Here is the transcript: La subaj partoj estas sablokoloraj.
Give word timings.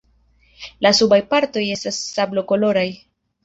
La 0.85 0.93
subaj 1.01 1.21
partoj 1.35 1.67
estas 1.77 2.03
sablokoloraj. 2.17 2.87